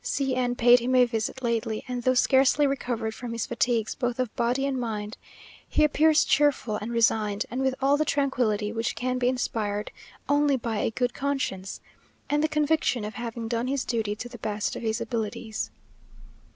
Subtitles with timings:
[0.03, 4.17] C n paid him a visit lately, and though scarcely recovered from his fatigues both
[4.17, 5.15] of body and mind,
[5.69, 9.91] he appears cheerful and resigned, and with all the tranquillity which can be inspired
[10.27, 11.81] only by a good conscience,
[12.31, 15.69] and the conviction of having done his duty to the best of his abilities....